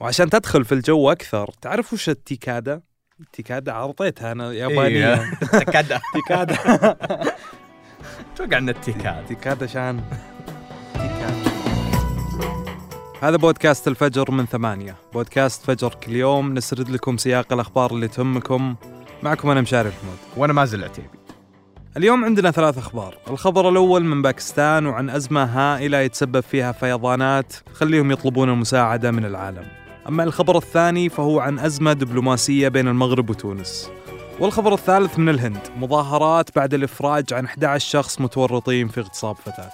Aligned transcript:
وعشان 0.00 0.30
تدخل 0.30 0.64
في 0.64 0.72
الجو 0.72 1.12
أكثر 1.12 1.50
تعرف 1.60 1.92
وش 1.92 2.08
التيكادا؟ 2.08 2.80
التيكادا 3.20 3.72
عرضيتها 3.72 4.32
أنا 4.32 4.52
يابانيه 4.52 5.30
تكاد 5.52 6.00
تيكادا. 6.14 6.54
أتوقع 8.34 8.58
إن 8.58 8.68
التيكاد. 8.68 9.26
تيكادا 9.26 9.66
شان؟ 9.66 10.00
تيكادا 10.94 11.50
هذا 13.22 13.36
بودكاست 13.36 13.88
الفجر 13.88 14.30
من 14.30 14.46
ثمانية. 14.46 14.96
بودكاست 15.12 15.64
فجر 15.64 15.94
كل 15.94 16.12
يوم. 16.12 16.54
نسرد 16.54 16.90
لكم 16.90 17.16
سياق 17.16 17.52
الأخبار 17.52 17.90
اللي 17.90 18.08
تهمكم. 18.08 18.74
معكم 19.22 19.50
أنا 19.50 19.60
مشاري 19.60 19.88
محمود 19.88 20.18
وأنا 20.36 20.52
مازل 20.52 20.84
عتيبي 20.84 21.08
اليوم 21.96 22.24
عندنا 22.24 22.50
ثلاث 22.50 22.78
أخبار. 22.78 23.18
الخبر 23.30 23.68
الأول 23.68 24.04
من 24.04 24.22
باكستان 24.22 24.86
وعن 24.86 25.10
أزمة 25.10 25.44
هائلة 25.44 25.98
يتسبب 25.98 26.40
فيها 26.40 26.72
فيضانات 26.72 27.52
خليهم 27.72 28.10
يطلبون 28.10 28.48
المساعدة 28.48 29.10
من 29.10 29.24
العالم. 29.24 29.77
أما 30.08 30.24
الخبر 30.24 30.56
الثاني 30.56 31.08
فهو 31.08 31.40
عن 31.40 31.58
أزمة 31.58 31.92
دبلوماسية 31.92 32.68
بين 32.68 32.88
المغرب 32.88 33.30
وتونس. 33.30 33.90
والخبر 34.40 34.74
الثالث 34.74 35.18
من 35.18 35.28
الهند 35.28 35.60
مظاهرات 35.76 36.56
بعد 36.56 36.74
الإفراج 36.74 37.34
عن 37.34 37.44
11 37.44 37.90
شخص 37.90 38.20
متورطين 38.20 38.88
في 38.88 39.00
اغتصاب 39.00 39.36
فتاة. 39.36 39.70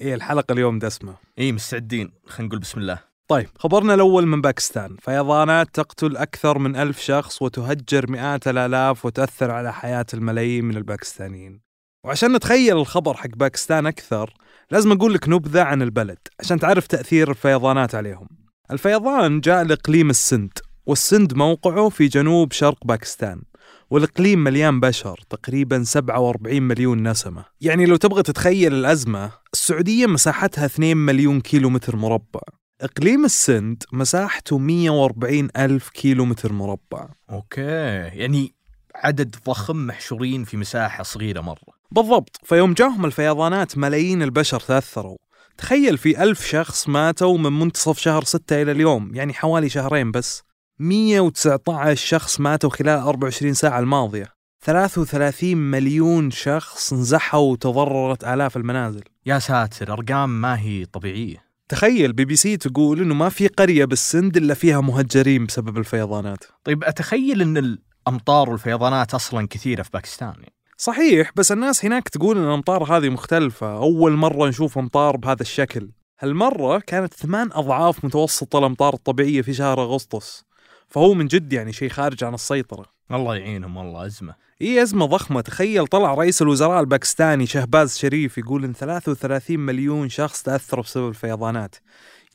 إيه 0.00 0.14
الحلقة 0.14 0.52
اليوم 0.52 0.78
دسمة 0.78 1.14
إي 1.38 1.52
مستعدين. 1.52 2.12
خلينا 2.26 2.48
نقول 2.48 2.58
بسم 2.58 2.80
الله. 2.80 2.98
طيب 3.28 3.48
خبرنا 3.58 3.94
الأول 3.94 4.26
من 4.26 4.40
باكستان. 4.40 4.96
فيضانات 5.00 5.68
تقتل 5.74 6.16
أكثر 6.16 6.58
من 6.58 6.76
ألف 6.76 7.00
شخص 7.00 7.42
وتهجر 7.42 8.10
مئات 8.10 8.48
الآلاف 8.48 9.04
وتؤثر 9.04 9.50
على 9.50 9.72
حياة 9.72 10.06
الملايين 10.14 10.64
من 10.64 10.76
الباكستانيين. 10.76 11.67
وعشان 12.04 12.32
نتخيل 12.32 12.76
الخبر 12.76 13.14
حق 13.14 13.36
باكستان 13.36 13.86
أكثر 13.86 14.34
لازم 14.70 14.92
أقول 14.92 15.14
لك 15.14 15.28
نبذة 15.28 15.62
عن 15.62 15.82
البلد 15.82 16.18
عشان 16.40 16.58
تعرف 16.58 16.86
تأثير 16.86 17.30
الفيضانات 17.30 17.94
عليهم. 17.94 18.28
الفيضان 18.70 19.40
جاء 19.40 19.64
لإقليم 19.64 20.10
السند 20.10 20.58
والسند 20.86 21.34
موقعه 21.34 21.88
في 21.88 22.06
جنوب 22.06 22.52
شرق 22.52 22.86
باكستان 22.86 23.42
والإقليم 23.90 24.44
مليان 24.44 24.80
بشر 24.80 25.20
تقريبا 25.30 25.82
47 25.82 26.62
مليون 26.62 27.08
نسمة. 27.08 27.44
يعني 27.60 27.86
لو 27.86 27.96
تبغى 27.96 28.22
تتخيل 28.22 28.74
الأزمة 28.74 29.30
السعودية 29.52 30.06
مساحتها 30.06 30.66
2 30.66 30.96
مليون 30.96 31.40
كيلو 31.40 31.70
متر 31.70 31.96
مربع. 31.96 32.40
إقليم 32.80 33.24
السند 33.24 33.82
مساحته 33.92 34.58
140 34.58 35.48
ألف 35.56 35.88
كيلو 35.88 36.24
متر 36.24 36.52
مربع. 36.52 37.08
Okay 37.30 37.60
يعني 37.62 38.57
عدد 39.04 39.36
ضخم 39.46 39.86
محشورين 39.86 40.44
في 40.44 40.56
مساحة 40.56 41.02
صغيرة 41.02 41.40
مرة. 41.40 41.78
بالضبط. 41.90 42.40
فيوم 42.44 42.72
جاهم 42.72 43.04
الفيضانات 43.04 43.78
ملايين 43.78 44.22
البشر 44.22 44.60
تأثروا. 44.60 45.16
تخيل 45.58 45.98
في 45.98 46.22
ألف 46.22 46.46
شخص 46.46 46.88
ماتوا 46.88 47.38
من 47.38 47.58
منتصف 47.58 47.98
شهر 47.98 48.24
ستة 48.24 48.62
إلى 48.62 48.72
اليوم 48.72 49.14
يعني 49.14 49.34
حوالي 49.34 49.68
شهرين 49.68 50.10
بس. 50.10 50.42
119 50.78 52.06
شخص 52.06 52.40
ماتوا 52.40 52.70
خلال 52.70 52.98
24 52.98 53.54
ساعة 53.54 53.78
الماضية. 53.78 54.26
33 54.64 55.56
مليون 55.56 56.30
شخص 56.30 56.92
انزحوا 56.92 57.52
وتضررت 57.52 58.24
آلاف 58.24 58.56
المنازل. 58.56 59.02
يا 59.26 59.38
ساتر 59.38 59.92
أرقام 59.92 60.40
ما 60.40 60.60
هي 60.60 60.84
طبيعية. 60.84 61.48
تخيل 61.68 62.12
بي 62.12 62.24
بي 62.24 62.36
سي 62.36 62.56
تقول 62.56 63.00
إنه 63.00 63.14
ما 63.14 63.28
في 63.28 63.46
قرية 63.46 63.84
بالسند 63.84 64.36
إلا 64.36 64.54
فيها 64.54 64.80
مهجرين 64.80 65.46
بسبب 65.46 65.78
الفيضانات. 65.78 66.44
طيب 66.64 66.84
أتخيل 66.84 67.42
إن 67.42 67.78
الامطار 68.08 68.50
والفيضانات 68.50 69.14
أصلا 69.14 69.48
كثيرة 69.50 69.82
في 69.82 69.90
باكستان. 69.92 70.32
يعني. 70.36 70.52
صحيح 70.76 71.30
بس 71.36 71.52
الناس 71.52 71.84
هناك 71.84 72.08
تقول 72.08 72.38
إن 72.38 72.44
الأمطار 72.44 72.96
هذه 72.96 73.08
مختلفة. 73.08 73.76
أول 73.76 74.12
مرة 74.12 74.48
نشوف 74.48 74.78
أمطار 74.78 75.16
بهذا 75.16 75.42
الشكل. 75.42 75.90
هالمرة 76.20 76.78
كانت 76.78 77.14
ثمان 77.14 77.50
أضعاف 77.52 78.04
متوسط 78.04 78.56
الأمطار 78.56 78.94
الطبيعية 78.94 79.42
في 79.42 79.54
شهر 79.54 79.82
أغسطس. 79.82 80.44
فهو 80.88 81.14
من 81.14 81.26
جد 81.26 81.52
يعني 81.52 81.72
شيء 81.72 81.88
خارج 81.88 82.24
عن 82.24 82.34
السيطرة. 82.34 82.86
الله 83.12 83.36
يعينهم 83.36 83.76
والله 83.76 84.06
أزمة. 84.06 84.34
اي 84.62 84.82
أزمة 84.82 85.06
ضخمة. 85.06 85.40
تخيل 85.40 85.86
طلع 85.86 86.14
رئيس 86.14 86.42
الوزراء 86.42 86.80
الباكستاني 86.80 87.46
شهباز 87.46 87.98
شريف 87.98 88.38
يقول 88.38 88.64
إن 88.64 88.72
33 88.72 89.60
مليون 89.60 90.08
شخص 90.08 90.42
تأثروا 90.42 90.84
بسبب 90.84 91.08
الفيضانات. 91.08 91.76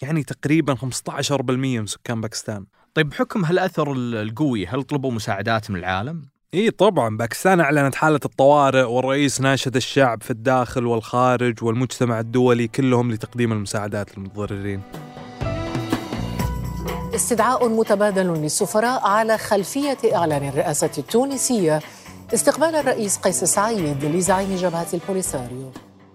يعني 0.02 0.24
تقريبا 0.24 0.76
15% 0.76 1.80
من 1.80 1.86
سكان 1.86 2.22
باكستان. 2.22 2.66
طيب 2.94 3.10
بحكم 3.10 3.46
هالأثر 3.46 3.92
ال- 3.92 4.16
القوي 4.16 4.66
هل 4.68 4.84
طلبوا 4.84 5.12
مساعدات 5.12 5.72
من 5.72 5.80
العالم؟ 5.80 6.22
إي 6.54 6.72
طبعا 6.72 7.18
باكستان 7.18 7.60
أعلنت 7.60 7.96
حالة 7.96 8.20
الطوارئ 8.26 8.84
والرئيس 8.84 9.42
ناشد 9.42 9.76
الشعب 9.76 10.24
في 10.24 10.32
الداخل 10.32 10.86
والخارج 10.86 11.64
والمجتمع 11.64 12.20
الدولي 12.20 12.68
كلهم 12.68 13.12
لتقديم 13.12 13.52
المساعدات 13.52 14.18
للمتضررين. 14.18 14.82
استدعاء 17.16 17.70
متبادل 17.70 18.28
للسفراء 18.34 19.08
على 19.08 19.38
خلفية 19.38 19.98
إعلان 20.16 20.48
الرئاسة 20.50 20.92
التونسية 20.98 21.80
استقبال 22.34 22.76
الرئيس 22.76 23.18
قيس 23.18 23.44
سعيد 23.44 24.06
لزعيم 24.06 24.56
جبهة 24.56 24.88
البوليساريو. 24.94 25.72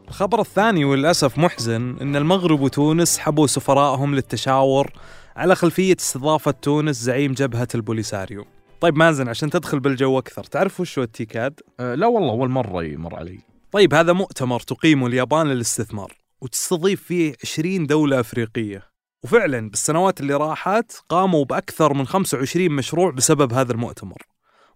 الخبر 0.09 0.41
الثاني 0.41 0.85
وللأسف 0.85 1.39
محزن 1.39 1.97
أن 2.01 2.17
المغرب 2.17 2.61
وتونس 2.61 3.19
سحبوا 3.19 3.47
سفرائهم 3.47 4.15
للتشاور 4.15 4.91
على 5.39 5.55
خلفية 5.55 5.97
استضافة 6.01 6.51
تونس 6.51 6.97
زعيم 6.97 7.33
جبهة 7.33 7.69
البوليساريو. 7.75 8.47
طيب 8.81 8.97
مازن 8.97 9.29
عشان 9.29 9.51
تدخل 9.51 9.81
بالجو 9.81 10.19
أكثر 10.19 10.45
تعرف 10.45 10.81
وش 10.81 10.99
هو 10.99 11.05
التيكاد؟ 11.05 11.61
أه 11.81 11.95
لا 11.95 12.07
والله 12.07 12.31
أول 12.31 12.49
مرة 12.49 12.85
يمر 12.85 13.17
علي. 13.17 13.39
طيب 13.73 13.95
هذا 13.95 14.13
مؤتمر 14.13 14.61
تقيمه 14.61 15.07
اليابان 15.07 15.47
للاستثمار 15.47 16.17
وتستضيف 16.41 17.03
فيه 17.03 17.35
20 17.45 17.87
دولة 17.87 18.21
أفريقية. 18.21 18.83
وفعلا 19.25 19.71
بالسنوات 19.71 20.21
اللي 20.21 20.35
راحت 20.35 20.93
قاموا 21.09 21.45
بأكثر 21.45 21.95
من 21.95 22.07
25 22.07 22.71
مشروع 22.71 23.11
بسبب 23.11 23.53
هذا 23.53 23.73
المؤتمر. 23.73 24.23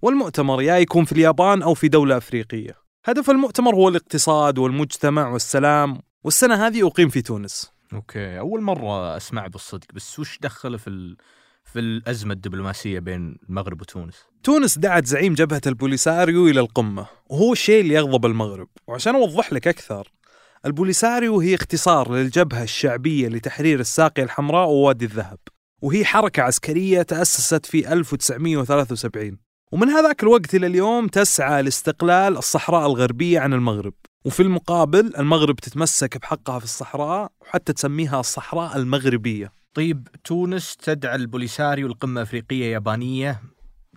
والمؤتمر 0.02 0.62
يا 0.62 0.76
يكون 0.76 1.04
في 1.04 1.12
اليابان 1.12 1.62
أو 1.62 1.74
في 1.74 1.88
دولة 1.88 2.16
أفريقية. 2.16 2.74
هدف 3.04 3.30
المؤتمر 3.30 3.74
هو 3.74 3.88
الاقتصاد 3.88 4.58
والمجتمع 4.58 5.28
والسلام. 5.28 5.98
والسنة 6.24 6.66
هذه 6.66 6.86
أقيم 6.86 7.08
في 7.08 7.22
تونس. 7.22 7.71
okay. 7.94 8.38
أول 8.38 8.62
مرة 8.62 9.16
أسمع 9.16 9.46
بالصدق 9.46 9.86
بس 9.94 10.18
وش 10.18 10.38
دخله 10.38 10.76
في 10.76 10.90
ال... 10.90 11.16
في 11.64 11.78
الأزمة 11.78 12.34
الدبلوماسية 12.34 12.98
بين 12.98 13.38
المغرب 13.48 13.80
وتونس؟ 13.80 14.26
تونس 14.42 14.78
دعت 14.78 15.06
زعيم 15.06 15.34
جبهة 15.34 15.60
البوليساريو 15.66 16.48
إلى 16.48 16.60
القمة 16.60 17.06
وهو 17.28 17.52
الشيء 17.52 17.80
اللي 17.80 17.94
يغضب 17.94 18.26
المغرب 18.26 18.68
وعشان 18.86 19.14
أوضح 19.14 19.52
لك 19.52 19.68
أكثر 19.68 20.12
البوليساريو 20.66 21.40
هي 21.40 21.54
اختصار 21.54 22.12
للجبهة 22.14 22.62
الشعبية 22.62 23.28
لتحرير 23.28 23.80
الساقية 23.80 24.22
الحمراء 24.22 24.68
ووادي 24.68 25.04
الذهب 25.04 25.38
وهي 25.82 26.04
حركة 26.04 26.42
عسكرية 26.42 27.02
تأسست 27.02 27.66
في 27.66 27.92
1973 27.92 29.38
ومن 29.72 29.88
هذاك 29.88 30.22
الوقت 30.22 30.54
إلى 30.54 30.66
اليوم 30.66 31.08
تسعى 31.08 31.62
لاستقلال 31.62 32.36
الصحراء 32.36 32.86
الغربية 32.86 33.40
عن 33.40 33.52
المغرب. 33.52 33.94
وفي 34.24 34.40
المقابل 34.40 35.12
المغرب 35.18 35.56
تتمسك 35.56 36.18
بحقها 36.18 36.58
في 36.58 36.64
الصحراء 36.64 37.32
وحتى 37.40 37.72
تسميها 37.72 38.20
الصحراء 38.20 38.76
المغربية. 38.76 39.52
طيب 39.74 40.08
تونس 40.24 40.76
تدعى 40.76 41.14
البوليساريو 41.14 41.86
القمة 41.86 42.22
أفريقية 42.22 42.72
يابانية. 42.72 43.42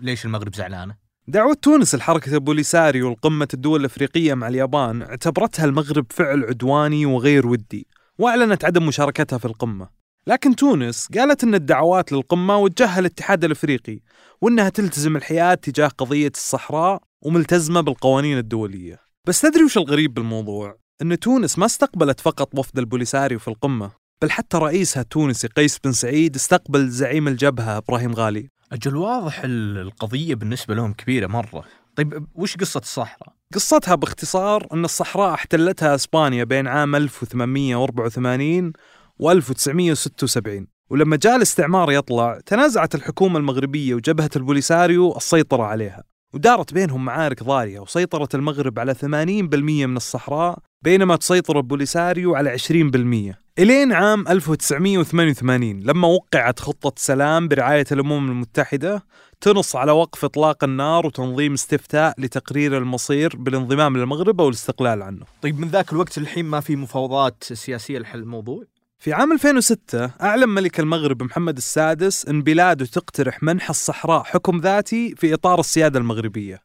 ليش 0.02 0.25
المغرب 0.25 0.56
زعلانة؟ 0.56 0.96
دعوة 1.28 1.53
تونس 1.62 1.96
لحركة 1.96 2.34
البوليساريو 2.34 3.12
لقمة 3.12 3.47
الدول 3.53 3.80
الأفريقية 3.80 4.34
مع 4.34 4.47
اليابان 4.47 5.02
اعتبرتها 5.02 5.66
المغرب 5.66 6.06
فعل 6.09 6.44
عدواني 6.44 7.06
وغير 7.06 7.47
ودي 7.47 7.88
وأعلنت 8.18 8.66
عدم 8.66 8.85
مشاركتها 8.85 9.38
في 9.38 9.46
القمة. 9.46 9.90
لكن 10.28 10.56
تونس 10.56 11.08
قالت 11.18 11.44
أن 11.44 11.56
الدعوات 11.56 12.12
للقمة 12.12 12.58
وجهها 12.58 13.00
الاتحاد 13.00 13.44
الأفريقي 13.44 14.00
وأنها 14.41 14.69
تلتزم 14.69 15.16
الحياد 15.16 15.58
تجاه 15.58 15.88
قضية 15.88 16.31
الصحراء 16.35 17.03
وملتزمة 17.22 17.81
بالقوانين 17.81 18.38
الدولية. 18.38 19.04
بس 19.28 19.41
تدري 19.41 19.63
وش 19.63 19.78
الغريب 19.78 20.13
بالموضوع؟ 20.13 20.78
أن 21.02 21.19
تونس 21.19 21.59
ما 21.59 21.66
استقبلت 21.66 22.19
فقط 22.19 22.59
وفد 22.59 22.80
البوليساريو 22.80 23.40
في 23.40 23.47
القمة 23.47 23.91
بل 24.22 24.31
حتى 24.31 24.58
رئيسها 24.58 25.02
التونسي 25.02 25.47
قيس 25.47 25.80
بن 25.80 25.91
سعيد 25.91 26.35
استقبل 26.35 26.90
زعيم 26.90 27.28
الجبهة 27.28 27.78
إبراهيم 27.78 28.14
غالي. 28.14 28.49
أجل 28.72 28.96
واضح 28.96 29.44
ال- 29.44 29.78
القضية 29.78 30.35
بالنسبة 30.35 30.76
لهم 30.76 30.94
كبيرة 30.94 31.28
مرة. 31.28 31.64
طيب 31.96 32.26
وش 32.35 32.58
قصة 32.58 32.79
الصحراء؟ 32.79 33.34
قصتها 33.53 33.96
باختصار 33.96 34.67
أن 34.73 34.85
الصحراء 34.85 35.34
احتلتها 35.34 35.96
إسبانيا 35.96 36.44
بين 36.44 36.67
عام 36.67 36.96
1884 36.96 38.73
و 39.20 39.32
1976 39.32 40.67
ولما 40.90 41.16
جاء 41.16 41.35
الاستعمار 41.35 41.91
يطلع 41.91 42.40
تنازعت 42.46 42.96
الحكومة 42.96 43.40
المغربية 43.40 43.94
وجبهة 43.96 44.29
البوليساريو 44.35 45.17
السيطرة 45.17 45.64
عليها. 45.64 46.03
ودارت 46.33 46.73
بينهم 46.73 47.05
معارك 47.05 47.43
ضارية 47.43 47.79
وسيطرت 47.79 48.35
المغرب 48.35 48.79
على 48.79 48.95
80% 48.95 49.05
من 49.05 49.97
الصحراء 49.97 50.59
بينما 50.81 51.16
تسيطر 51.16 51.57
البوليساريو 51.57 52.35
على 52.35 52.57
20% 52.57 53.35
إلين 53.59 53.93
عام 53.93 54.27
1988 54.27 55.79
لما 55.79 56.07
وقعت 56.07 56.59
خطة 56.59 56.93
سلام 56.97 57.47
برعاية 57.47 57.85
الأمم 57.91 58.29
المتحدة 58.31 59.03
تنص 59.41 59.75
على 59.75 59.91
وقف 59.91 60.25
إطلاق 60.25 60.63
النار 60.63 61.05
وتنظيم 61.05 61.53
استفتاء 61.53 62.13
لتقرير 62.17 62.77
المصير 62.77 63.35
بالانضمام 63.37 63.97
للمغرب 63.97 64.41
أو 64.41 64.49
الاستقلال 64.49 65.01
عنه. 65.01 65.25
طيب 65.41 65.59
من 65.59 65.67
ذاك 65.67 65.93
الوقت 65.93 66.17
الحين 66.17 66.45
ما 66.45 66.59
في 66.59 66.75
مفاوضات 66.75 67.43
سياسية 67.43 67.99
لحل 67.99 68.19
الموضوع؟ 68.19 68.63
في 69.00 69.14
عام 69.14 69.32
2006 69.32 70.12
أعلن 70.22 70.50
ملك 70.50 70.80
المغرب 70.80 71.24
محمد 71.24 71.58
السادس 71.58 72.26
أن 72.26 72.42
بلاده 72.42 72.86
تقترح 72.86 73.44
منح 73.44 73.70
الصحراء 73.70 74.24
حكم 74.24 74.59
ذاتي 74.59 75.16
في 75.16 75.34
إطار 75.34 75.59
السيادة 75.59 76.00
المغربية. 76.00 76.62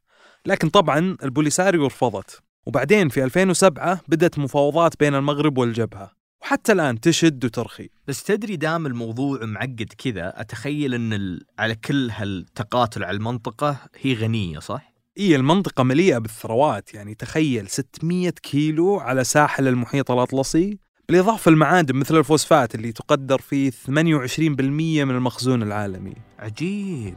لكن 0.46 0.68
طبعا 0.68 1.16
البوليساريو 1.22 1.86
رفضت 1.86 2.40
وبعدين 2.66 3.08
في 3.08 3.24
2007 3.24 4.00
بدأت 4.08 4.38
مفاوضات 4.38 5.00
بين 5.00 5.14
المغرب 5.14 5.58
والجبهة. 5.58 6.10
وحتى 6.42 6.72
الآن 6.72 7.00
تشد 7.00 7.44
وترخي. 7.44 7.88
بس 8.06 8.22
تدري 8.22 8.56
دام 8.56 8.86
الموضوع 8.86 9.44
معقد 9.44 9.92
كذا 9.98 10.40
أتخيل 10.40 10.94
إن 10.94 11.12
ال... 11.12 11.44
على 11.58 11.74
كل 11.74 12.10
هالتقاتل 12.10 13.04
على 13.04 13.16
المنطقة 13.16 13.76
هي 14.00 14.14
غنية 14.14 14.58
صح؟ 14.58 14.92
إيه 15.16 15.36
المنطقة 15.36 15.84
مليئة 15.84 16.18
بالثروات. 16.18 16.94
يعني 16.94 17.14
تخيل 17.14 17.68
600 17.68 18.30
كيلو 18.30 18.98
على 18.98 19.24
ساحل 19.24 19.68
المحيط 19.68 20.10
الأطلسي. 20.10 20.78
بالإضافة 21.10 21.48
المعادن 21.48 21.96
مثل 21.96 22.16
الفوسفات 22.16 22.74
اللي 22.74 22.92
تقدر 22.92 23.40
في 23.40 23.70
28% 23.70 23.80
من 25.04 25.10
المخزون 25.10 25.62
العالمي 25.62 26.14
عجيب 26.38 27.16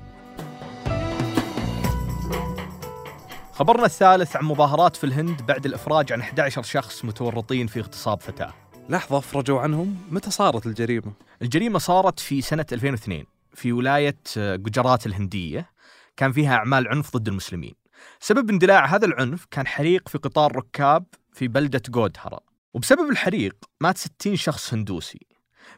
خبرنا 3.52 3.86
الثالث 3.86 4.36
عن 4.36 4.46
مظاهرات 4.46 4.96
في 4.96 5.04
الهند 5.04 5.42
بعد 5.42 5.66
الإفراج 5.66 6.14
عن 6.14 6.20
11 6.20 6.62
شخص 6.62 7.06
متورطين 7.06 7.68
في 7.68 7.80
اغتصاب 7.80 8.22
فتاة. 8.22 8.54
لحظة 8.90 9.20
فرجوا 9.20 9.60
عنهم 9.60 9.98
متى 10.12 10.32
صارت 10.32 10.66
الجريمة؟ 10.66 11.14
الجريمة 11.42 11.80
صارت 11.80 12.20
في 12.20 12.42
سنة 12.42 12.66
2002 12.72 13.26
في 13.54 13.72
ولاية 13.72 14.18
آه، 14.38 14.56
جوجرات 14.56 15.06
الهندية 15.06 15.70
كان 16.18 16.32
فيها 16.32 16.56
أعمال 16.56 16.88
عنف 16.88 17.18
ضد 17.18 17.28
المسلمين. 17.28 17.76
سبب 18.20 18.50
اندلاع 18.50 18.86
هذا 18.86 19.06
العنف 19.06 19.46
كان 19.52 19.68
حريق 19.68 20.10
في 20.10 20.18
قطار 20.18 20.56
ركاب 20.56 21.06
في 21.34 21.48
بلدة 21.48 21.82
جودهرا 21.90 22.40
وبسبب 22.74 23.10
الحريق 23.10 23.56
مات 23.82 23.98
60 23.98 24.36
شخص 24.36 24.74
هندوسي. 24.74 25.28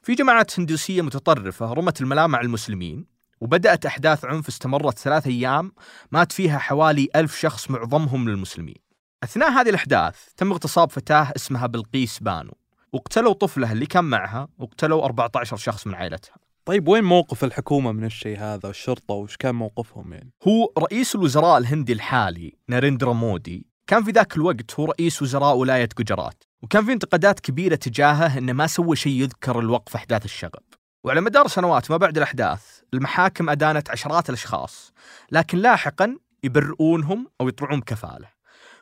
في 0.01 0.15
جماعات 0.15 0.59
هندوسية 0.59 1.01
متطرفة 1.01 1.74
رمت 1.74 2.01
الملامة 2.01 2.38
على 2.38 2.45
المسلمين 2.45 3.06
وبدأت 3.42 3.86
أحداث 3.86 4.25
عنف 4.25 4.47
استمرت 4.47 5.00
ثلاث 5.00 5.27
أيام 5.27 5.71
مات 6.12 6.31
فيها 6.31 6.57
حوالي 6.57 7.09
ألف 7.15 7.39
شخص 7.39 7.71
معظمهم 7.71 8.30
للمسلمين 8.30 8.75
أثناء 9.24 9.51
هذه 9.51 9.69
الأحداث 9.69 10.15
تم 10.38 10.51
اغتصاب 10.51 10.92
فتاة 10.92 11.31
اسمها 11.36 11.68
بلقيس 11.68 12.19
بانو 12.19 12.57
واقتلوا 12.94 13.33
طفلها 13.33 13.71
اللي 13.71 13.86
كان 13.86 14.03
معها 14.03 14.48
واقتلوا 14.57 15.06
14 15.06 15.57
شخص 15.57 15.88
من 15.88 15.94
عائلتها 15.95 16.36
طيب 16.65 16.88
وين 16.88 17.03
موقف 17.03 17.44
الحكومة 17.44 17.91
من 17.91 18.03
الشيء 18.03 18.39
هذا 18.39 18.68
والشرطة 18.68 19.13
وش 19.13 19.38
كان 19.38 19.56
موقفهم 19.56 20.13
يعني؟ 20.13 20.31
هو 20.48 20.71
رئيس 20.77 21.15
الوزراء 21.15 21.57
الهندي 21.57 21.94
الحالي 21.94 22.57
ناريندرا 22.69 23.13
مودي 23.13 23.68
كان 23.88 24.04
في 24.04 24.12
ذاك 24.12 24.38
الوقت 24.38 24.80
هو 24.80 24.86
رئيس 24.86 25.22
وزراء 25.22 25.56
ولاية 25.56 25.90
جوجرات 25.98 26.44
وكان 26.62 26.86
في 26.86 26.94
انتقادات 26.94 27.40
كبيرة 27.40 27.76
تجاهه 27.76 28.38
إنه 28.38 28.54
ما 28.54 28.68
سوى 28.68 28.96
شيء 28.96 29.22
يذكر 29.22 29.60
الوقف 29.60 29.96
أحداث 29.96 30.26
الشغب. 30.26 30.64
وعلى 31.04 31.22
مدار 31.22 31.48
سنوات 31.48 31.92
ما 31.92 31.98
بعد 31.98 32.18
الأحداث 32.18 32.62
المحاكم 32.94 33.50
أدانت 33.50 33.90
عشرات 33.90 34.30
الأشخاص 34.30 34.94
لكن 35.32 35.58
لاحقا 35.58 36.18
يبرئونهم 36.44 37.28
أو 37.42 37.48
يطلعون 37.48 37.80
بكفالة. 37.80 38.28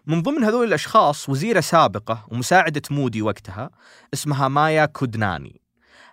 من 0.05 0.21
ضمن 0.21 0.43
هذول 0.43 0.67
الأشخاص 0.67 1.29
وزيرة 1.29 1.59
سابقة 1.59 2.25
ومساعدة 2.31 2.81
مودي 2.91 3.21
وقتها 3.21 3.69
اسمها 4.13 4.47
مايا 4.47 4.85
كودناني 4.85 5.61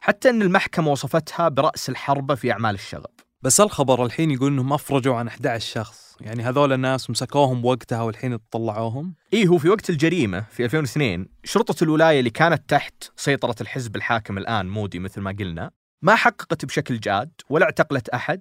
حتى 0.00 0.30
إن 0.30 0.42
المحكمة 0.42 0.90
وصفتها 0.90 1.48
برأس 1.48 1.88
الحربة 1.88 2.34
في 2.34 2.52
أعمال 2.52 2.74
الشغب. 2.74 3.10
بس 3.42 3.60
الخبر 3.60 4.04
الحين 4.04 4.30
يقول 4.30 4.52
إنهم 4.52 4.72
أفرجوا 4.72 5.16
عن 5.16 5.28
11 5.28 5.74
شخص 5.74 6.09
يعني 6.20 6.42
هذول 6.42 6.72
الناس 6.72 7.10
مسكوهم 7.10 7.64
وقتها 7.64 8.02
والحين 8.02 8.36
طلعوهم 8.50 9.14
إيه 9.32 9.46
هو 9.46 9.58
في 9.58 9.68
وقت 9.68 9.90
الجريمة 9.90 10.44
في 10.50 10.64
2002 10.64 11.26
شرطة 11.44 11.84
الولاية 11.84 12.18
اللي 12.18 12.30
كانت 12.30 12.70
تحت 12.70 13.04
سيطرة 13.16 13.54
الحزب 13.60 13.96
الحاكم 13.96 14.38
الآن 14.38 14.68
مودي 14.68 14.98
مثل 14.98 15.20
ما 15.20 15.36
قلنا 15.38 15.70
ما 16.02 16.14
حققت 16.14 16.64
بشكل 16.64 17.00
جاد 17.00 17.30
ولا 17.50 17.64
اعتقلت 17.64 18.08
أحد 18.08 18.40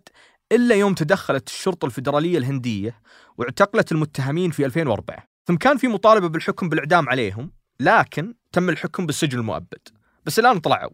إلا 0.51 0.75
يوم 0.75 0.93
تدخلت 0.93 1.47
الشرطة 1.47 1.85
الفيدرالية 1.85 2.37
الهندية 2.37 3.01
واعتقلت 3.37 3.91
المتهمين 3.91 4.51
في 4.51 4.65
2004 4.65 5.29
ثم 5.47 5.55
كان 5.55 5.77
في 5.77 5.87
مطالبة 5.87 6.29
بالحكم 6.29 6.69
بالإعدام 6.69 7.09
عليهم 7.09 7.51
لكن 7.79 8.33
تم 8.51 8.69
الحكم 8.69 9.05
بالسجن 9.05 9.39
المؤبد. 9.39 9.87
بس 10.25 10.39
الآن 10.39 10.59
طلعوا. 10.59 10.91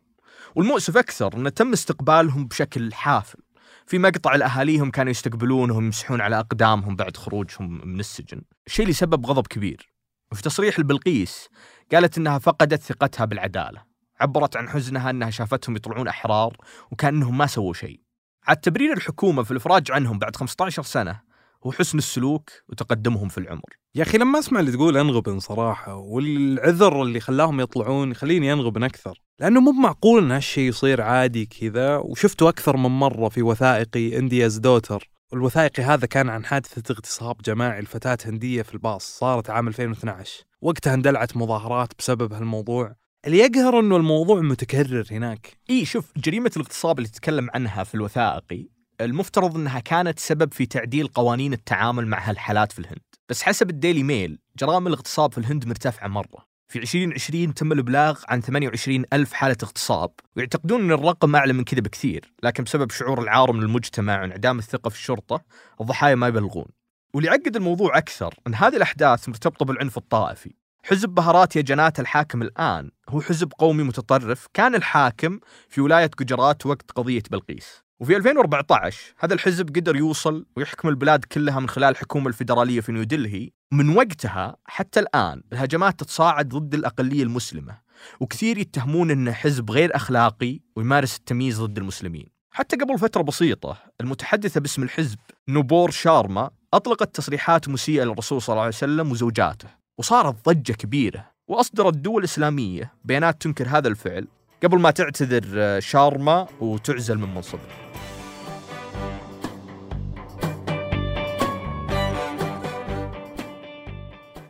والمؤسف 0.56 0.98
أكثر 0.98 1.38
أنه 1.38 1.50
تم 1.50 1.74
استقبالهم 1.74 2.48
بشكل 2.48 2.94
حافل. 2.94 3.40
في 3.88 4.00
مقطع 4.00 4.36
لأهاليهم 4.36 4.92
كانوا 4.92 5.12
يستقبلونهم 5.12 5.86
يمسحون 5.86 6.22
على 6.22 6.40
أقدامهم 6.40 6.96
بعد 6.96 7.18
خروجهم 7.18 7.88
من 7.88 8.00
السجن. 8.00 8.42
الشيء 8.68 8.84
اللي 8.84 8.94
سبب 8.94 9.26
غضب 9.26 9.48
كبير. 9.48 9.94
وفي 10.32 10.42
تصريح 10.42 10.78
البلقيس 10.78 11.50
قالت 11.92 12.18
إنها 12.18 12.40
فقدت 12.40 12.82
ثقتها 12.82 13.26
بالعدالة. 13.26 13.84
عبرت 14.20 14.58
عن 14.58 14.70
حزنها 14.70 15.10
إنها 15.10 15.30
شافتهم 15.30 15.76
يطلعون 15.76 16.08
أحرار 16.08 16.58
وكأنهم 16.92 17.38
ما 17.38 17.48
سووا 17.48 17.74
شيء. 17.74 18.02
عاد 18.48 18.58
تبرير 18.58 18.94
الحكومة 18.94 19.44
في 19.44 19.52
الإفراج 19.52 19.92
عنهم 19.92 20.20
بعد 20.20 20.36
15 20.36 20.84
سنة 20.84 21.22
هو 21.66 21.72
حسن 21.72 21.98
السلوك 21.98 22.50
وتقدمهم 22.70 23.28
في 23.28 23.38
العمر. 23.38 23.78
يا 23.96 24.04
أخي 24.04 24.18
لما 24.18 24.40
أسمع 24.40 24.60
اللي 24.60 24.72
تقول 24.72 24.98
أنغبن 24.98 25.40
صراحة 25.40 25.96
والعذر 25.96 27.02
اللي 27.02 27.20
خلاهم 27.20 27.60
يطلعون 27.60 28.12
يخليني 28.12 28.54
أنغبن 28.54 28.84
أكثر. 28.84 29.25
لأنه 29.40 29.60
مو 29.60 29.72
معقول 29.72 30.24
إن 30.24 30.32
هالشيء 30.32 30.70
يصير 30.70 31.02
عادي 31.02 31.46
كذا. 31.46 31.98
وشفته 31.98 32.50
أكثر 32.50 32.78
من 32.78 32.90
مرة 32.90 33.30
في 33.30 33.42
وثائقي 33.42 34.18
إندياز 34.18 34.58
دوتر. 34.58 35.10
الوثائقي 35.34 35.84
هذا 35.84 36.06
كان 36.06 36.30
عن 36.30 36.46
حادثة 36.46 36.94
اغتصاب 36.94 37.38
جماعي 37.42 37.82
لفتاة 37.82 38.18
هندية 38.26 38.62
في 38.62 38.74
الباص 38.74 39.18
صارت 39.20 39.50
عام 39.50 39.68
2012 39.68 40.44
وقتها 40.62 40.94
اندلعت 40.94 41.38
مظاهرات 41.38 41.94
بسبب 42.00 42.34
هالموضوع. 42.34 42.96
اللي 43.26 43.38
يقهر 43.38 43.80
إنه 43.80 43.98
الموضوع 43.98 44.42
متكرر 44.42 45.06
هناك. 45.12 45.58
إي 45.70 45.86
شوف 45.86 46.12
جريمة 46.18 46.52
الاغتصاب 46.58 46.98
اللي 46.98 47.10
تتكلم 47.10 47.50
عنها 47.54 47.84
في 47.84 47.96
الوثائقي 47.96 48.68
المفترض 49.02 49.56
إنها 49.56 49.80
كانت 49.80 50.20
سبب 50.20 50.54
في 50.54 50.66
تعديل 50.66 51.08
قوانين 51.08 51.54
التعامل 51.54 52.08
مع 52.08 52.30
هالحالات 52.30 52.72
في 52.72 52.80
الهند. 52.80 53.02
بس 53.30 53.44
حسب 53.44 53.70
الديلي 53.70 54.04
ميل 54.04 54.40
جرائم 54.58 54.88
الاغتصاب 54.88 55.32
في 55.32 55.38
الهند 55.38 55.68
مرتفعة 55.68 56.08
مرة. 56.08 56.55
في 56.76 56.82
2020 56.82 57.54
تم 57.54 57.72
الإبلاغ 57.72 58.22
عن 58.28 58.42
28 58.42 59.06
ألف 59.14 59.34
حالة 59.34 59.58
اغتصاب. 59.64 60.12
ويعتقدون 60.36 60.82
أن 60.82 60.92
الرقم 60.92 61.36
أعلى 61.36 61.54
من 61.54 61.64
كذا 61.64 61.82
بكثير 61.82 62.34
لكن 62.44 62.64
بسبب 62.64 62.92
شعور 62.92 63.22
العار 63.22 63.52
من 63.52 63.64
المجتمع 63.64 64.22
وانعدام 64.22 64.60
الثقة 64.60 64.90
في 64.90 64.96
الشرطة 64.96 65.42
الضحايا 65.82 66.16
ما 66.16 66.28
يبلغون. 66.28 66.66
واللي 67.14 67.30
يعقد 67.30 67.56
الموضوع 67.56 67.98
أكثر 67.98 68.34
أن 68.48 68.56
هذه 68.56 68.76
الأحداث 68.76 69.30
مرتبطة 69.30 69.66
بالعنف 69.66 69.98
الطائفي. 69.98 70.56
حزب 70.84 71.10
بهارات 71.10 71.56
يا 71.56 71.62
جنات 71.62 72.00
الحاكم 72.00 72.42
الآن 72.42 72.92
هو 73.10 73.22
حزب 73.22 73.52
قومي 73.58 73.84
متطرف 73.84 74.48
كان 74.54 74.76
الحاكم 74.76 75.40
في 75.70 75.82
ولاية 75.82 76.12
جوجرات 76.20 76.66
وقت 76.66 76.92
قضية 76.92 77.24
بلقيس. 77.32 77.85
وفي 78.00 78.16
2014 78.16 79.14
هذا 79.20 79.34
الحزب 79.34 79.76
قدر 79.76 79.96
يوصل 79.96 80.46
ويحكم 80.58 80.88
البلاد 80.88 81.26
كلها 81.26 81.60
من 81.60 81.70
خلال 81.70 81.90
الحكومة 81.90 82.28
الفيدرالية 82.28 82.82
في 82.82 82.92
نيودلهي. 82.92 83.50
من 83.72 83.98
وقتها 83.98 84.56
حتى 84.66 85.00
الآن 85.00 85.42
الهجمات 85.54 86.00
تتصاعد 86.00 86.50
ضد 86.50 86.74
الأقلية 86.74 87.24
المسلمة 87.24 87.78
وكثير 88.20 88.58
يتهمون 88.58 89.12
أنه 89.12 89.32
حزب 89.32 89.72
غير 89.72 89.96
أخلاقي 89.96 90.60
ويمارس 90.76 91.18
التمييز 91.18 91.62
ضد 91.62 91.78
المسلمين. 91.78 92.26
حتى 92.52 92.76
قبل 92.76 93.00
فترة 93.00 93.22
بسيطة 93.22 93.78
المتحدثة 94.02 94.62
باسم 94.62 94.84
الحزب 94.84 95.20
نوبور 95.48 95.92
شارما 95.92 96.50
أطلقت 96.74 97.16
تصريحات 97.16 97.70
مسيئة 97.70 98.04
للرسول 98.04 98.42
صلى 98.42 98.54
الله 98.54 98.64
عليه 98.64 98.76
وسلم 98.76 99.12
وزوجاته 99.12 99.68
وصارت 99.98 100.50
ضجة 100.50 100.74
كبيرة 100.74 101.32
وأصدرت 101.48 101.94
دول 101.94 102.24
إسلامية 102.24 102.94
بيانات 103.04 103.42
تنكر 103.42 103.68
هذا 103.68 103.88
الفعل 103.88 104.28
قبل 104.66 104.80
ما 104.80 104.92
تعتذر 104.92 105.44
آه، 105.56 105.80
شارما 105.80 106.48
وتعزل 106.62 107.18
من 107.18 107.36
منصبها 107.36 107.62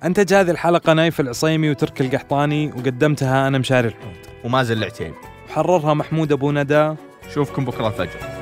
انتج 0.03 0.33
هذه 0.33 0.51
الحلقة 0.51 0.93
نايف 0.93 1.19
العصيمي 1.19 1.69
وترك 1.69 2.01
القحطاني 2.01 2.67
وقدمتها 2.67 3.47
أنا 3.47 3.57
مشاري 3.57 3.87
الحوت. 3.87 4.29
ومازن 4.43 4.77
العتيبي 4.77 5.15
وحررها 5.49 5.93
محمود 5.93 6.31
أبو 6.31 6.51
ندى. 6.51 6.95
شوفكم 7.33 7.65
بكرة 7.65 7.87
الفجر 7.87 8.34